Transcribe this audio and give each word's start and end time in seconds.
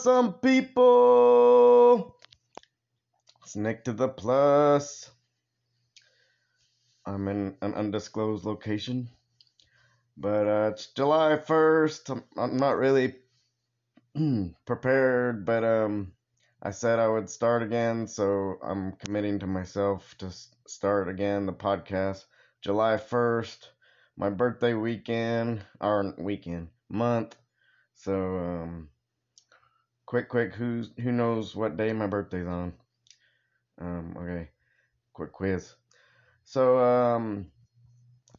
awesome 0.00 0.32
people? 0.32 2.16
It's 3.42 3.54
Nick 3.54 3.84
to 3.84 3.92
the 3.92 4.08
plus. 4.08 5.10
I'm 7.04 7.28
in 7.28 7.54
an 7.60 7.74
undisclosed 7.74 8.46
location, 8.46 9.10
but 10.16 10.46
uh, 10.46 10.70
it's 10.72 10.86
July 10.94 11.36
1st. 11.36 12.10
I'm, 12.12 12.24
I'm 12.38 12.56
not 12.56 12.78
really 12.78 13.16
prepared, 14.64 15.44
but 15.44 15.64
um, 15.64 16.12
I 16.62 16.70
said 16.70 16.98
I 16.98 17.08
would 17.08 17.28
start 17.28 17.62
again, 17.62 18.06
so 18.06 18.54
I'm 18.62 18.92
committing 18.92 19.38
to 19.40 19.46
myself 19.46 20.16
to 20.18 20.32
start 20.66 21.10
again 21.10 21.44
the 21.44 21.52
podcast 21.52 22.24
July 22.62 22.96
1st, 22.96 23.68
my 24.16 24.30
birthday 24.30 24.72
weekend, 24.72 25.60
or 25.78 26.14
weekend, 26.16 26.68
month. 26.88 27.36
So, 27.96 28.14
um, 28.14 28.88
quick, 30.10 30.28
quick, 30.28 30.52
who's, 30.52 30.90
who 31.00 31.12
knows 31.12 31.54
what 31.54 31.76
day 31.76 31.92
my 31.92 32.08
birthday's 32.08 32.48
on? 32.48 32.72
Um, 33.80 34.16
okay, 34.18 34.48
quick 35.12 35.30
quiz. 35.30 35.76
So, 36.44 36.80
um, 36.80 37.46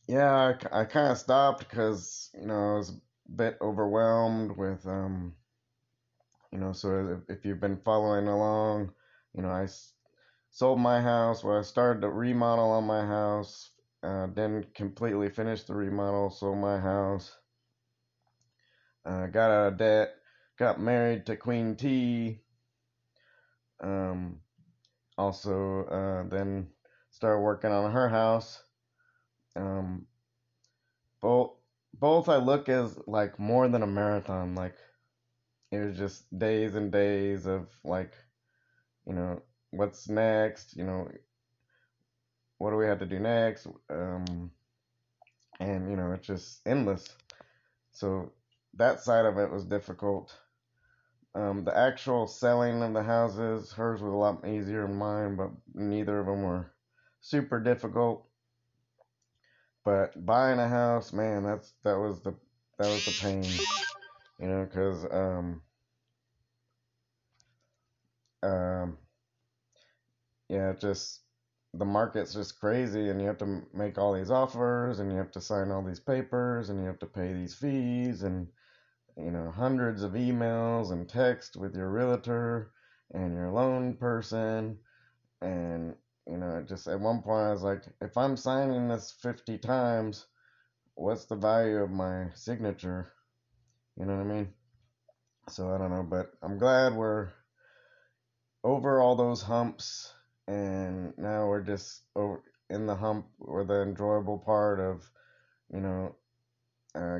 yeah, 0.06 0.54
I, 0.74 0.82
I 0.82 0.84
kind 0.84 1.14
of 1.14 1.18
stopped 1.18 1.60
because, 1.60 2.30
you 2.38 2.46
know, 2.46 2.74
I 2.74 2.78
was 2.78 2.90
a 2.90 3.32
bit 3.32 3.58
overwhelmed 3.62 4.58
with, 4.58 4.86
um, 4.86 5.34
you 6.52 6.60
know, 6.60 6.74
so 6.74 7.22
if, 7.30 7.38
if 7.38 7.46
you've 7.46 7.62
been 7.62 7.78
following 7.78 8.28
along, 8.28 8.92
you 9.34 9.42
know, 9.42 9.50
I 9.50 9.66
sold 10.50 10.78
my 10.78 11.00
house, 11.00 11.42
well, 11.42 11.58
I 11.58 11.62
started 11.62 12.02
to 12.02 12.10
remodel 12.10 12.72
on 12.72 12.84
my 12.84 13.06
house, 13.06 13.70
uh, 14.04 14.28
didn't 14.28 14.76
completely 14.76 15.30
finish 15.30 15.64
the 15.64 15.76
remodel, 15.76 16.32
sold 16.32 16.58
my 16.58 16.78
house, 16.78 17.32
uh, 19.06 19.28
got 19.28 19.52
out 19.52 19.68
of 19.72 19.78
debt, 19.78 20.16
got 20.62 20.80
married 20.80 21.26
to 21.26 21.36
Queen 21.36 21.76
T, 21.76 22.40
um, 23.84 24.42
also, 25.18 25.86
uh, 25.86 26.30
then 26.30 26.68
started 27.10 27.40
working 27.42 27.72
on 27.72 27.92
her 27.92 28.08
house, 28.08 28.62
um, 29.56 30.06
both, 31.20 31.54
both 31.96 32.30
I 32.30 32.36
look 32.38 32.70
as 32.70 32.96
like 33.08 33.40
more 33.40 33.68
than 33.68 33.82
a 33.82 33.88
marathon, 33.88 34.54
like, 34.54 34.76
it 35.72 35.80
was 35.80 35.98
just 35.98 36.38
days 36.38 36.76
and 36.76 36.92
days 36.92 37.48
of 37.48 37.68
like, 37.84 38.14
you 39.08 39.14
know, 39.14 39.42
what's 39.72 40.08
next, 40.10 40.78
you 40.78 40.84
know, 40.84 41.08
what 42.60 42.70
do 42.70 42.78
we 42.78 42.86
have 42.86 43.00
to 43.00 43.08
do 43.08 43.20
next? 43.20 43.66
Um, 43.90 44.52
and 45.60 45.90
you 45.90 45.96
know, 45.96 46.12
it's 46.12 46.28
just 46.28 46.60
endless. 46.68 47.08
So 47.94 48.32
that 48.76 49.00
side 49.00 49.26
of 49.26 49.38
it 49.38 49.52
was 49.52 49.66
difficult. 49.66 50.36
Um, 51.34 51.64
the 51.64 51.78
actual 51.78 52.28
selling 52.28 52.82
of 52.84 52.94
the 52.94 53.04
houses, 53.04 53.72
hers 53.72 54.02
was 54.02 54.12
a 54.14 54.16
lot 54.16 54.46
easier 54.48 54.86
than 54.86 54.98
mine, 54.98 55.38
but 55.38 55.52
neither 55.74 56.20
of 56.20 56.26
them 56.26 56.44
were 56.44 56.74
super 57.22 57.60
difficult. 57.60 58.28
But 59.86 60.26
buying 60.26 60.60
a 60.60 60.68
house, 60.68 61.14
man, 61.14 61.44
that's 61.44 61.74
that 61.84 61.98
was 61.98 62.22
the 62.22 62.36
that 62.78 62.88
was 62.88 63.06
the 63.06 63.18
pain, 63.22 63.44
you 64.40 64.48
know, 64.48 64.66
because 64.66 65.06
um, 65.12 65.62
um, 68.44 68.98
yeah, 70.50 70.74
just 70.74 71.22
the 71.74 71.86
market's 71.86 72.34
just 72.34 72.60
crazy, 72.60 73.10
and 73.10 73.22
you 73.22 73.28
have 73.28 73.38
to 73.40 73.62
make 73.74 73.98
all 73.98 74.14
these 74.14 74.32
offers, 74.32 75.00
and 75.00 75.12
you 75.12 75.18
have 75.18 75.32
to 75.32 75.42
sign 75.42 75.72
all 75.72 75.84
these 75.84 76.00
papers, 76.02 76.70
and 76.70 76.80
you 76.80 76.86
have 76.88 77.00
to 77.00 77.08
pay 77.08 77.34
these 77.34 77.56
fees, 77.56 78.24
and 78.24 78.48
you 79.18 79.32
know, 79.32 79.52
hundreds 79.52 80.04
of 80.04 80.14
emails 80.14 80.92
and 80.92 81.08
text 81.08 81.58
with 81.58 81.76
your 81.76 81.90
realtor 81.90 82.70
and 83.14 83.34
your 83.34 83.50
loan 83.52 83.96
person, 83.96 84.78
and 85.42 85.96
you 86.28 86.38
know, 86.38 86.62
just 86.68 86.88
at 86.88 87.00
one 87.00 87.22
point 87.22 87.48
I 87.48 87.52
was 87.52 87.64
like, 87.64 87.84
if 88.02 88.18
I'm 88.18 88.38
signing 88.38 88.88
this 88.88 89.12
50 89.22 89.58
times, 89.58 90.26
what's 90.96 91.26
the 91.26 91.36
value 91.36 91.80
of 91.80 91.90
my 91.92 92.30
signature? 92.36 93.08
You 93.98 94.06
know 94.06 94.16
what 94.18 94.22
I 94.22 94.26
mean? 94.36 94.50
So 95.50 95.70
I 95.70 95.78
don't 95.78 95.92
know, 95.92 96.04
but 96.04 96.28
I'm 96.42 96.58
glad 96.58 96.94
we're 96.94 97.30
over 98.64 99.02
all 99.02 99.16
those 99.16 99.42
humps 99.42 100.14
and 100.48 101.14
now 101.18 101.48
we're 101.48 101.62
just 101.62 102.02
over 102.16 102.42
in 102.70 102.86
the 102.86 102.96
hump 102.96 103.26
or 103.40 103.64
the 103.64 103.82
enjoyable 103.82 104.38
part 104.38 104.80
of 104.80 105.10
you 105.74 105.82
know 105.82 106.16
uh, 106.96 107.20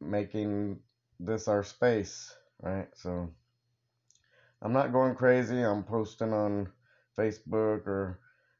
making 0.00 0.78
this 1.20 1.48
our 1.48 1.62
space 1.62 2.34
right? 2.62 2.88
So 2.94 3.30
i'm 4.62 4.72
not 4.72 4.92
going 4.92 5.14
crazy. 5.14 5.62
I'm 5.62 5.84
posting 5.84 6.32
on 6.32 6.68
facebook 7.18 7.86
or 7.86 8.18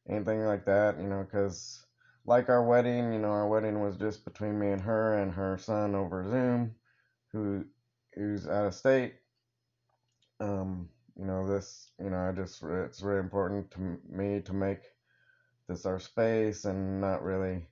anything 0.09 0.45
like 0.45 0.65
that 0.67 0.99
you 0.99 1.07
know 1.07 1.25
because 1.25 1.85
like 2.27 2.49
our 2.49 2.63
wedding 2.65 3.13
you 3.13 3.19
know 3.19 3.31
our 3.31 3.47
wedding 3.49 3.81
was 3.81 3.97
just 3.97 4.25
between 4.25 4.59
me 4.59 4.71
and 4.71 4.81
her 4.83 5.19
and 5.19 5.33
her 5.33 5.59
son 5.59 5.95
over 5.95 6.25
zoom 6.29 6.75
who 7.33 7.65
who's 8.15 8.47
out 8.49 8.67
of 8.67 8.75
state. 8.75 9.15
Um 10.41 10.89
you 11.17 11.25
know 11.27 11.47
this 11.49 11.91
you 12.01 12.11
know 12.11 12.29
i 12.29 12.33
just 12.33 12.63
it's 12.63 13.03
really 13.03 13.21
important 13.21 13.71
to 13.73 13.99
me 14.09 14.41
to 14.41 14.53
make 14.55 14.81
this 15.69 15.87
our 15.87 15.99
space 15.99 16.65
and 16.65 17.01
not 17.01 17.23
really 17.23 17.67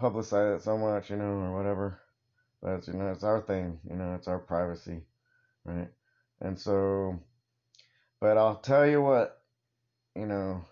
publicize 0.00 0.56
it 0.56 0.62
so 0.62 0.76
much 0.78 1.10
you 1.10 1.16
know 1.16 1.24
or 1.40 1.56
whatever 1.56 1.98
but 2.66 2.86
you 2.88 2.94
know 2.94 3.12
it's 3.12 3.24
our 3.24 3.40
thing 3.40 3.78
you 3.88 3.96
know 3.96 4.14
it's 4.16 4.28
our 4.28 4.40
privacy 4.40 5.00
right 5.64 5.88
and 6.42 6.58
so 6.58 7.18
but 8.20 8.36
i'll 8.36 8.56
tell 8.56 8.86
you 8.86 9.00
what 9.00 9.40
you 10.16 10.26
know 10.26 10.64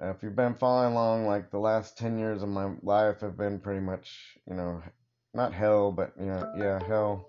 if 0.00 0.22
you've 0.22 0.34
been 0.34 0.54
following 0.54 0.92
along 0.94 1.26
like 1.26 1.50
the 1.50 1.58
last 1.58 1.98
10 1.98 2.18
years 2.18 2.42
of 2.42 2.48
my 2.48 2.72
life 2.82 3.20
have 3.20 3.36
been 3.36 3.60
pretty 3.60 3.80
much 3.80 4.38
you 4.48 4.56
know 4.56 4.82
not 5.34 5.52
hell 5.52 5.92
but 5.92 6.14
you 6.18 6.26
know 6.26 6.52
yeah 6.58 6.82
hell 6.88 7.26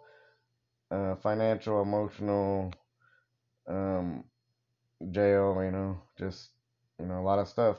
uh, 0.91 1.15
financial 1.15 1.81
emotional 1.81 2.71
um, 3.67 4.25
jail, 5.11 5.61
you 5.63 5.71
know, 5.71 6.01
just, 6.17 6.49
you 6.99 7.05
know, 7.05 7.19
a 7.19 7.23
lot 7.23 7.39
of 7.39 7.47
stuff. 7.47 7.77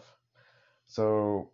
So 0.87 1.50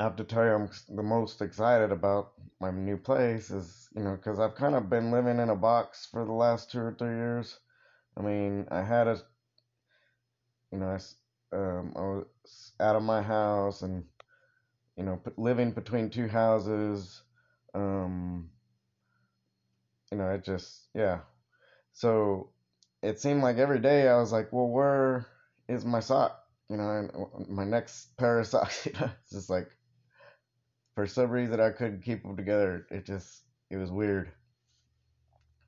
I 0.00 0.04
have 0.04 0.16
to 0.16 0.24
tell 0.24 0.46
you, 0.46 0.52
I'm 0.52 0.70
the 0.96 1.02
most 1.02 1.42
excited 1.42 1.92
about 1.92 2.32
my 2.58 2.70
new 2.70 2.96
place 2.96 3.50
is, 3.50 3.86
you 3.94 4.02
know, 4.02 4.16
because 4.16 4.40
I've 4.40 4.54
kind 4.54 4.74
of 4.74 4.88
been 4.88 5.10
living 5.10 5.38
in 5.38 5.50
a 5.50 5.54
box 5.54 6.08
for 6.10 6.24
the 6.24 6.32
last 6.32 6.70
two 6.70 6.80
or 6.80 6.96
three 6.98 7.16
years. 7.16 7.58
I 8.16 8.22
mean, 8.22 8.66
I 8.70 8.80
had 8.80 9.08
a, 9.08 9.20
you 10.72 10.78
know, 10.78 10.86
I, 10.86 11.54
um, 11.54 11.92
I 11.96 12.00
was 12.00 12.72
out 12.80 12.96
of 12.96 13.02
my 13.02 13.20
house 13.20 13.82
and, 13.82 14.04
you 14.96 15.04
know, 15.04 15.20
living 15.36 15.72
between 15.72 16.08
two 16.08 16.28
houses. 16.28 17.20
Um, 17.74 18.48
you 20.10 20.16
know, 20.16 20.30
it 20.30 20.44
just, 20.44 20.88
yeah. 20.94 21.18
So 21.92 22.48
it 23.02 23.20
seemed 23.20 23.42
like 23.42 23.58
every 23.58 23.80
day 23.80 24.08
I 24.08 24.16
was 24.16 24.32
like, 24.32 24.50
well, 24.50 24.68
where 24.68 25.26
is 25.68 25.84
my 25.84 26.00
sock? 26.00 26.42
You 26.70 26.78
know, 26.78 27.46
my 27.50 27.66
next 27.66 28.16
pair 28.16 28.38
of 28.38 28.46
socks. 28.46 28.86
You 28.86 28.92
know, 28.98 29.10
it's 29.22 29.32
just 29.32 29.50
like 29.50 29.68
for 30.94 31.06
some 31.06 31.30
reason 31.30 31.60
I 31.60 31.70
couldn't 31.70 32.02
keep 32.02 32.22
them 32.22 32.36
together. 32.36 32.86
It 32.90 33.06
just 33.06 33.42
it 33.70 33.76
was 33.76 33.90
weird. 33.90 34.30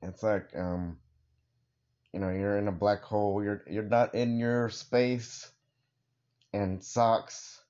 It's 0.01 0.23
like 0.23 0.55
um, 0.55 0.97
you 2.13 2.19
know, 2.19 2.29
you're 2.29 2.57
in 2.57 2.67
a 2.67 2.71
black 2.71 3.03
hole. 3.03 3.43
You're 3.43 3.63
you're 3.67 3.83
not 3.83 4.15
in 4.15 4.37
your 4.37 4.69
space, 4.69 5.51
and 6.53 6.83
socks. 6.83 7.61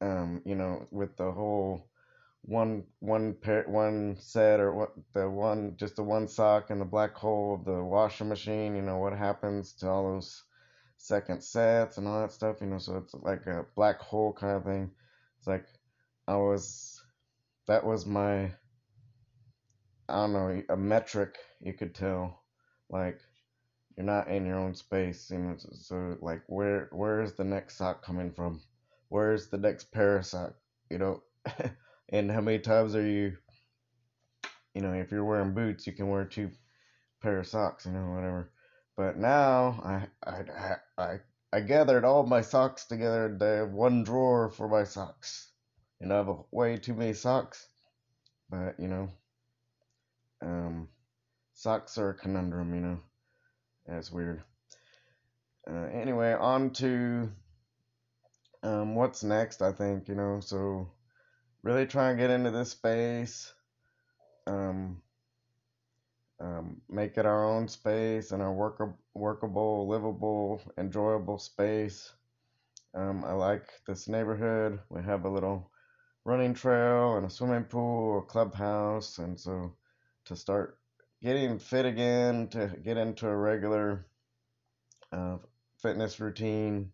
Um, 0.00 0.42
you 0.44 0.54
know, 0.54 0.86
with 0.90 1.16
the 1.16 1.32
whole 1.32 1.88
one 2.46 2.84
one 3.00 3.34
pair 3.34 3.64
one 3.66 4.16
set 4.20 4.60
or 4.60 4.72
what 4.72 4.90
the 5.14 5.28
one 5.28 5.74
just 5.76 5.96
the 5.96 6.02
one 6.02 6.28
sock 6.28 6.70
in 6.70 6.78
the 6.78 6.84
black 6.84 7.12
hole 7.14 7.54
of 7.54 7.64
the 7.64 7.82
washing 7.82 8.28
machine 8.28 8.76
you 8.76 8.82
know 8.82 8.98
what 8.98 9.12
happens 9.12 9.72
to 9.72 9.88
all 9.88 10.12
those 10.12 10.44
second 10.96 11.42
sets 11.42 11.98
and 11.98 12.06
all 12.06 12.20
that 12.20 12.30
stuff 12.30 12.60
you 12.60 12.68
know 12.68 12.78
so 12.78 12.96
it's 12.98 13.14
like 13.14 13.44
a 13.46 13.66
black 13.74 13.98
hole 14.00 14.32
kind 14.32 14.56
of 14.56 14.64
thing 14.64 14.88
it's 15.38 15.48
like 15.48 15.66
i 16.28 16.36
was 16.36 17.02
that 17.68 17.84
was 17.84 18.06
my 18.06 18.44
i 20.08 20.14
don't 20.14 20.32
know 20.32 20.62
a 20.70 20.76
metric 20.76 21.36
you 21.60 21.72
could 21.74 21.94
tell 21.94 22.42
like 22.90 23.20
you're 23.96 24.06
not 24.06 24.28
in 24.28 24.46
your 24.46 24.58
own 24.58 24.74
space 24.74 25.30
so 25.72 26.16
like 26.20 26.42
where 26.46 26.88
where's 26.92 27.34
the 27.34 27.44
next 27.44 27.76
sock 27.76 28.02
coming 28.04 28.30
from? 28.30 28.60
Where's 29.08 29.48
the 29.48 29.58
next 29.58 29.92
pair 29.92 30.16
of 30.18 30.26
sock 30.26 30.52
you 30.90 30.98
know? 30.98 31.18
And 32.10 32.30
how 32.30 32.40
many 32.40 32.60
times 32.60 32.94
are 32.94 33.06
you 33.06 33.32
you 34.74 34.82
know 34.82 34.92
if 34.92 35.10
you're 35.10 35.24
wearing 35.24 35.54
boots 35.54 35.86
you 35.86 35.92
can 35.92 36.08
wear 36.08 36.24
two 36.24 36.50
pair 37.22 37.40
of 37.40 37.46
socks 37.48 37.86
you 37.86 37.92
know 37.92 38.10
whatever. 38.14 38.50
But 38.96 39.16
now 39.16 39.80
i 39.84 40.06
i 40.26 40.76
i 40.98 41.18
i 41.52 41.60
gathered 41.60 42.04
all 42.04 42.24
my 42.24 42.42
socks 42.42 42.86
together 42.86 43.26
into 43.26 43.68
one 43.70 44.04
drawer 44.04 44.48
for 44.50 44.68
my 44.68 44.84
socks 44.84 45.50
and 46.00 46.12
i 46.12 46.16
have 46.16 46.28
way 46.50 46.76
too 46.76 46.94
many 46.94 47.12
socks 47.12 47.68
but 48.50 48.78
you 48.78 48.88
know 48.88 49.08
um 50.42 50.88
socks 51.56 51.96
are 51.98 52.10
a 52.10 52.14
conundrum, 52.14 52.74
you 52.74 52.80
know. 52.80 53.00
That's 53.86 54.12
weird. 54.12 54.42
Uh, 55.68 55.86
anyway, 55.92 56.34
on 56.34 56.70
to 56.74 57.30
um, 58.62 58.94
what's 58.94 59.24
next, 59.24 59.62
I 59.62 59.72
think, 59.72 60.08
you 60.08 60.14
know. 60.14 60.40
So, 60.40 60.90
really 61.62 61.86
try 61.86 62.10
and 62.10 62.18
get 62.18 62.30
into 62.30 62.50
this 62.50 62.70
space. 62.70 63.52
Um, 64.46 65.02
um, 66.40 66.82
make 66.88 67.16
it 67.16 67.26
our 67.26 67.44
own 67.44 67.66
space 67.68 68.32
and 68.32 68.42
our 68.42 68.52
work- 68.52 68.98
workable, 69.14 69.88
livable, 69.88 70.60
enjoyable 70.78 71.38
space. 71.38 72.12
Um, 72.94 73.24
I 73.24 73.32
like 73.32 73.66
this 73.86 74.08
neighborhood. 74.08 74.80
We 74.90 75.02
have 75.02 75.24
a 75.24 75.30
little 75.30 75.70
running 76.26 76.54
trail 76.54 77.16
and 77.16 77.24
a 77.24 77.30
swimming 77.30 77.62
pool, 77.62 78.18
a 78.18 78.22
clubhouse, 78.22 79.18
and 79.18 79.38
so 79.38 79.72
to 80.24 80.34
start 80.34 80.76
getting 81.22 81.56
fit 81.56 81.86
again, 81.86 82.48
to 82.48 82.66
get 82.82 82.96
into 82.96 83.28
a 83.28 83.36
regular 83.36 84.04
uh, 85.12 85.36
fitness 85.80 86.18
routine. 86.18 86.90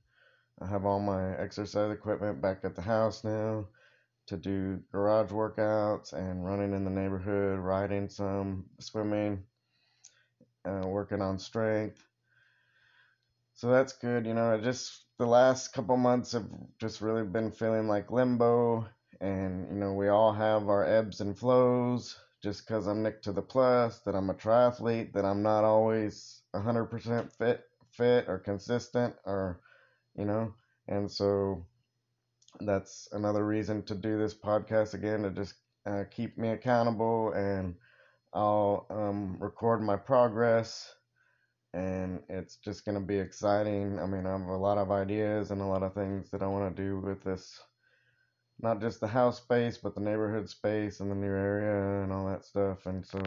I 0.61 0.67
have 0.67 0.85
all 0.85 1.01
my 1.01 1.35
exercise 1.39 1.91
equipment 1.91 2.43
back 2.43 2.59
at 2.65 2.77
the 2.77 2.83
house 2.83 3.25
now 3.25 3.69
to 4.27 4.37
do 4.37 4.81
garage 4.93 5.33
workouts 5.33 6.13
and 6.13 6.45
running 6.45 6.75
in 6.75 6.85
the 6.85 6.91
neighborhood, 6.91 7.59
riding 7.59 8.11
some, 8.11 8.67
swimming, 8.81 9.45
uh, 10.67 10.87
working 10.87 11.23
on 11.23 11.39
strength. 11.39 12.07
So 13.55 13.71
that's 13.71 13.95
good. 13.95 14.27
You 14.27 14.35
know, 14.35 14.53
I 14.53 14.59
just 14.59 15.07
the 15.19 15.27
last 15.27 15.73
couple 15.73 15.97
months 15.97 16.33
have 16.33 16.47
just 16.79 17.01
really 17.01 17.25
been 17.25 17.51
feeling 17.51 17.89
like 17.89 18.11
limbo, 18.11 18.87
and 19.23 19.69
you 19.71 19.77
know, 19.77 19.95
we 19.95 20.09
all 20.09 20.35
have 20.35 20.69
our 20.69 20.85
ebbs 20.85 21.23
and 21.23 21.39
flows. 21.39 22.19
Just 22.43 22.67
because 22.67 22.89
I'm 22.89 23.05
Nick 23.05 23.23
to 23.23 23.33
the 23.33 23.43
plus, 23.43 24.01
that 24.01 24.17
I'm 24.17 24.31
a 24.31 24.35
triathlete, 24.35 25.15
that 25.15 25.25
I'm 25.25 25.43
not 25.43 25.65
always 25.65 26.43
100% 26.57 27.33
fit, 27.33 27.65
fit 27.93 28.27
or 28.29 28.41
consistent, 28.41 29.15
or 29.25 29.61
you 30.17 30.27
know, 30.27 30.55
and 30.89 31.11
so 31.11 31.65
that's 32.61 33.09
another 33.13 33.47
reason 33.47 33.83
to 33.85 33.95
do 33.95 34.19
this 34.19 34.35
podcast 34.35 34.95
again 34.95 35.23
to 35.23 35.31
just 35.31 35.55
uh, 35.87 36.05
keep 36.11 36.39
me 36.39 36.51
accountable 36.51 37.33
and 37.33 37.75
I'll 38.35 38.87
um, 38.91 39.39
record 39.41 39.83
my 39.83 39.97
progress 39.97 40.95
and 41.75 42.21
it's 42.29 42.57
just 42.57 42.85
going 42.85 42.97
to 42.97 43.07
be 43.07 43.19
exciting. 43.19 43.99
I 44.01 44.07
mean, 44.07 44.27
I 44.27 44.33
have 44.33 44.49
a 44.49 44.57
lot 44.57 44.79
of 44.79 44.91
ideas 44.91 45.51
and 45.51 45.63
a 45.63 45.67
lot 45.67 45.83
of 45.83 45.95
things 45.95 46.31
that 46.31 46.43
I 46.43 46.47
want 46.49 46.77
to 46.77 46.83
do 46.83 47.01
with 47.01 47.23
this 47.25 47.61
not 48.61 48.81
just 48.81 49.01
the 49.01 49.09
house 49.09 49.39
space, 49.39 49.79
but 49.79 49.95
the 49.95 50.01
neighborhood 50.01 50.49
space 50.49 51.01
and 51.01 51.11
the 51.11 51.15
new 51.17 51.27
area 51.27 52.03
and 52.03 52.13
all 52.13 52.27
that 52.27 52.45
stuff. 52.45 52.87
And 52.87 53.05
so 53.05 53.21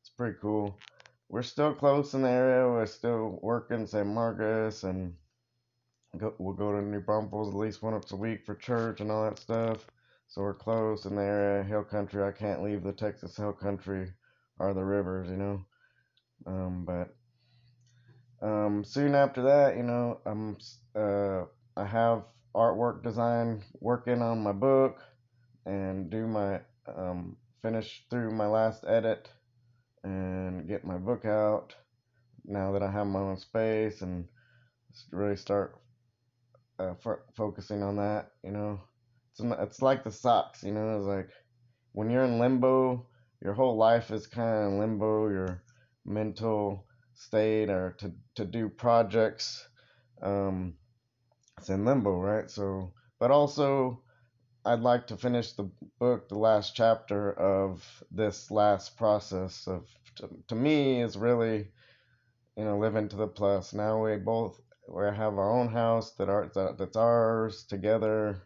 it's 0.00 0.10
pretty 0.16 0.36
cool. 0.40 0.78
We're 1.28 1.42
still 1.42 1.74
close 1.74 2.14
in 2.14 2.22
the 2.22 2.30
area. 2.30 2.68
We're 2.68 2.86
still 2.86 3.38
working 3.42 3.86
San 3.86 4.12
Marcos 4.12 4.84
and 4.84 5.14
go, 6.18 6.34
we'll 6.38 6.54
go 6.54 6.72
to 6.72 6.82
New 6.82 7.00
Braunfels 7.00 7.48
at 7.48 7.54
least 7.54 7.82
once 7.82 8.10
a 8.12 8.16
week 8.16 8.44
for 8.44 8.54
church 8.54 9.00
and 9.00 9.10
all 9.10 9.24
that 9.24 9.38
stuff. 9.38 9.86
So 10.28 10.42
we're 10.42 10.54
close 10.54 11.06
in 11.06 11.16
the 11.16 11.22
area, 11.22 11.64
hill 11.64 11.84
country. 11.84 12.22
I 12.22 12.32
can't 12.32 12.62
leave 12.62 12.82
the 12.82 12.92
Texas 12.92 13.36
hill 13.36 13.52
country 13.52 14.12
or 14.58 14.74
the 14.74 14.84
rivers, 14.84 15.28
you 15.28 15.36
know. 15.36 15.64
Um, 16.46 16.84
but 16.84 17.14
um, 18.46 18.84
soon 18.84 19.14
after 19.14 19.42
that, 19.42 19.76
you 19.76 19.82
know, 19.82 20.20
I'm 20.24 20.56
uh, 20.94 21.44
I 21.76 21.84
have 21.84 22.24
artwork 22.54 23.02
design 23.02 23.62
working 23.80 24.22
on 24.22 24.42
my 24.42 24.52
book 24.52 25.02
and 25.66 26.10
do 26.10 26.26
my 26.26 26.60
um, 26.86 27.36
finish 27.62 28.04
through 28.10 28.30
my 28.32 28.46
last 28.46 28.84
edit 28.86 29.30
and 30.04 30.66
get 30.68 30.84
my 30.84 30.98
book 30.98 31.24
out 31.24 31.74
now 32.44 32.72
that 32.72 32.82
I 32.82 32.90
have 32.90 33.06
my 33.06 33.20
own 33.20 33.36
space 33.36 34.02
and 34.02 34.26
really 35.12 35.36
start 35.36 35.76
uh, 36.78 36.94
f- 37.04 37.20
focusing 37.36 37.82
on 37.82 37.96
that. 37.96 38.32
You 38.42 38.52
know, 38.52 38.80
it's 39.32 39.40
it's 39.60 39.82
like 39.82 40.04
the 40.04 40.10
socks. 40.10 40.62
You 40.62 40.72
know, 40.72 40.96
it's 40.96 41.06
like 41.06 41.30
when 41.92 42.10
you're 42.10 42.24
in 42.24 42.38
limbo, 42.38 43.06
your 43.42 43.54
whole 43.54 43.76
life 43.76 44.10
is 44.10 44.26
kind 44.26 44.74
of 44.74 44.80
limbo. 44.80 45.28
Your 45.28 45.62
mental 46.04 46.86
state 47.14 47.70
or 47.70 47.94
to 47.98 48.12
to 48.36 48.44
do 48.44 48.68
projects, 48.68 49.66
um, 50.22 50.74
it's 51.60 51.70
in 51.70 51.86
limbo, 51.86 52.20
right? 52.20 52.50
So, 52.50 52.92
but 53.20 53.32
also. 53.32 54.02
I'd 54.64 54.80
like 54.80 55.08
to 55.08 55.18
finish 55.18 55.52
the 55.54 55.70
book, 56.00 56.28
the 56.28 56.38
last 56.38 56.76
chapter 56.76 57.32
of 57.32 57.84
this 58.12 58.50
last 58.50 58.96
process 58.96 59.66
of 59.68 59.86
to, 60.16 60.30
to 60.48 60.56
me 60.56 61.02
is 61.02 61.16
really 61.18 61.68
you 62.56 62.64
know 62.64 62.78
living 62.78 63.08
to 63.10 63.16
the 63.16 63.28
plus. 63.28 63.74
Now 63.74 64.04
we 64.04 64.16
both 64.18 64.60
we 64.88 65.04
have 65.04 65.38
our 65.38 65.50
own 65.50 65.68
house 65.68 66.12
that 66.18 66.30
are 66.30 66.50
that, 66.54 66.78
that's 66.78 66.96
ours 66.96 67.64
together 67.68 68.42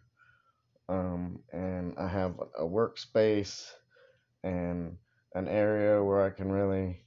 um, 0.89 1.41
and 1.53 1.95
I 1.99 2.09
have 2.09 2.35
a 2.59 2.65
workspace 2.65 3.67
and 4.45 4.99
an 5.35 5.49
area 5.49 6.03
where 6.05 6.25
I 6.25 6.31
can 6.31 6.53
really 6.53 7.01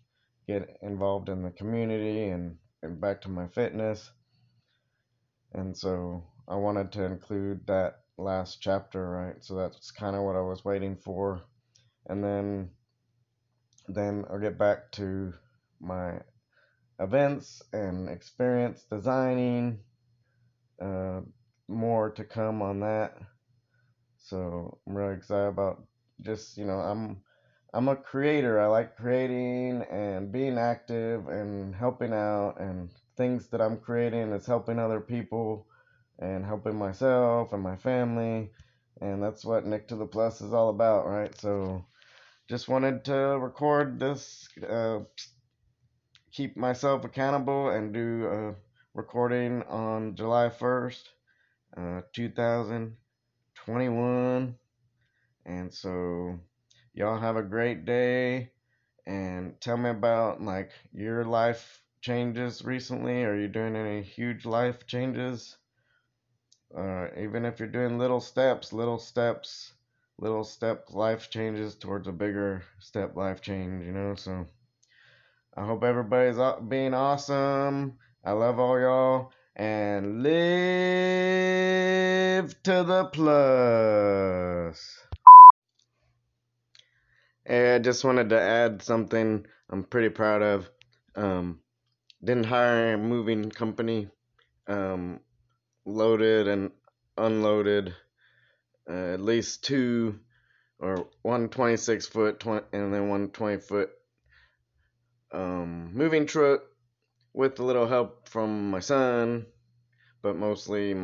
get 0.48 0.78
involved 0.82 1.30
in 1.30 1.44
the 1.44 1.52
community 1.52 2.30
and, 2.30 2.58
and 2.84 3.02
back 3.02 3.22
to 3.24 3.30
my 3.30 3.48
fitness. 3.50 4.12
And 5.54 5.76
so 5.76 6.24
I 6.48 6.56
wanted 6.56 6.92
to 6.94 7.04
include 7.04 7.66
that 7.68 8.00
last 8.18 8.62
chapter, 8.62 9.10
right? 9.10 9.44
So 9.44 9.56
that's 9.56 9.92
kind 9.92 10.16
of 10.16 10.24
what 10.24 10.36
I 10.36 10.42
was 10.42 10.66
waiting 10.66 10.96
for. 10.98 11.42
And 12.08 12.24
then 12.24 12.70
then 13.88 14.26
I'll 14.30 14.40
get 14.40 14.58
back 14.58 14.92
to 14.94 15.34
my 15.80 16.20
events 17.00 17.62
and 17.72 18.10
experience 18.10 18.84
designing. 18.90 19.80
Uh, 20.82 21.22
more 21.68 22.12
to 22.12 22.24
come 22.24 22.62
on 22.62 22.80
that. 22.80 23.18
So 24.18 24.78
I'm 24.88 24.96
really 24.96 25.16
excited 25.16 25.48
about 25.48 25.84
just 26.22 26.58
you 26.58 26.66
know 26.66 26.80
I'm 26.80 27.22
I'm 27.74 27.88
a 27.88 27.96
creator. 27.96 28.60
I 28.60 28.68
like 28.68 28.96
creating 28.96 29.84
and 29.92 30.32
being 30.32 30.58
active 30.58 31.28
and 31.28 31.76
helping 31.76 32.14
out 32.14 32.56
and 32.60 32.90
things 33.18 33.48
that 33.50 33.62
I'm 33.62 33.78
creating 33.78 34.32
is 34.32 34.46
helping 34.46 34.80
other 34.80 35.02
people 35.02 35.66
and 36.20 36.46
helping 36.46 36.76
myself 36.76 37.54
and 37.54 37.62
my 37.62 37.76
family 37.76 38.50
and 39.02 39.22
that's 39.22 39.46
what 39.46 39.66
Nick 39.66 39.88
to 39.90 39.96
the 39.96 40.06
Plus 40.06 40.42
is 40.42 40.54
all 40.54 40.70
about, 40.70 41.08
right? 41.08 41.36
So 41.40 41.86
just 42.50 42.68
wanted 42.68 43.06
to 43.06 43.14
record 43.14 44.00
this 44.00 44.48
uh, 44.68 45.00
keep 46.32 46.58
myself 46.58 47.04
accountable 47.04 47.70
and 47.70 47.94
do 47.94 48.28
a 48.28 48.56
recording 48.94 49.64
on 49.64 50.16
July 50.16 50.50
1st, 50.50 51.04
uh, 51.78 52.02
2021. 52.14 54.56
And 55.46 55.74
so, 55.74 56.40
y'all 56.94 57.20
have 57.20 57.38
a 57.38 57.44
great 57.44 57.86
day 57.86 58.52
and 59.06 59.60
tell 59.62 59.78
me 59.78 59.90
about 59.90 60.42
like 60.42 60.72
your 60.94 61.24
life 61.24 61.82
changes 62.02 62.64
recently. 62.64 63.24
Are 63.24 63.36
you 63.36 63.48
doing 63.48 63.76
any 63.76 64.02
huge 64.02 64.46
life 64.46 64.86
changes? 64.88 65.58
Uh, 66.76 67.08
even 67.18 67.46
if 67.46 67.60
you're 67.60 67.68
doing 67.68 67.98
little 67.98 68.20
steps, 68.20 68.74
little 68.74 69.00
steps, 69.00 69.74
little 70.18 70.44
step 70.44 70.86
life 70.90 71.30
changes 71.30 71.76
towards 71.76 72.08
a 72.08 72.12
bigger 72.12 72.64
step 72.80 73.16
life 73.16 73.42
change, 73.42 73.86
you 73.86 73.92
know? 73.92 74.16
So, 74.16 74.46
I 75.56 75.66
hope 75.66 75.84
everybody's 75.84 76.38
being 76.68 76.94
awesome. 76.94 77.98
I 78.24 78.34
love 78.34 78.60
all 78.60 78.80
y'all. 78.80 79.32
And 79.56 80.22
live 80.22 80.38
to 82.64 82.84
the 82.84 83.06
plus. 83.12 85.00
Hey, 87.44 87.76
I 87.76 87.80
just 87.80 88.04
wanted 88.04 88.30
to 88.30 88.40
add 88.40 88.84
something 88.84 89.48
I'm 89.70 89.84
pretty 89.84 90.10
proud 90.10 90.44
of. 90.44 90.70
Um, 91.16 91.62
didn't 92.28 92.44
hire 92.44 92.96
a 92.96 92.98
moving 92.98 93.50
company. 93.50 94.10
Um, 94.68 95.22
loaded 95.86 96.50
and 96.50 96.72
unloaded 97.18 97.96
uh, 98.90 99.14
at 99.14 99.22
least 99.22 99.64
two 99.64 100.20
or 100.78 101.08
one 101.22 101.48
26 101.48 102.06
foot 102.08 102.40
20, 102.42 102.66
and 102.74 102.94
then 102.94 103.08
one 103.08 103.30
20 103.30 103.62
foot 103.62 103.90
um, 105.32 105.92
moving 105.94 106.26
truck 106.26 106.64
with 107.34 107.60
a 107.60 107.64
little 107.64 107.88
help 107.88 108.28
from 108.28 108.72
my 108.72 108.82
son, 108.82 109.46
but 110.22 110.36
mostly 110.36 110.96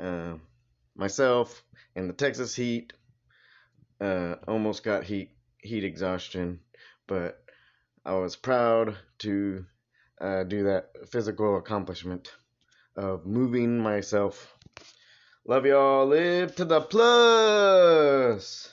uh, 0.00 0.34
myself 0.96 1.62
in 1.94 2.08
the 2.08 2.14
Texas 2.14 2.54
heat. 2.54 2.94
Uh, 4.00 4.36
almost 4.48 4.82
got 4.82 5.04
heat 5.04 5.30
heat 5.58 5.84
exhaustion, 5.84 6.60
but 7.06 7.42
I 8.04 8.14
was 8.14 8.34
proud 8.34 8.96
to 9.18 9.66
uh, 10.24 10.42
do 10.44 10.64
that 10.64 10.90
physical 11.10 11.58
accomplishment 11.58 12.32
of 12.96 13.26
moving 13.26 13.78
myself. 13.78 14.56
Love 15.46 15.66
y'all. 15.66 16.06
Live 16.06 16.56
to 16.56 16.64
the 16.64 16.80
plus. 16.80 18.72